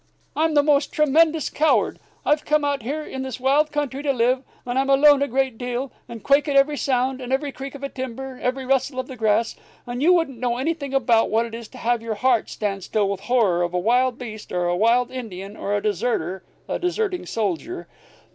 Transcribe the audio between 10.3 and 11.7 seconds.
know anything about what it is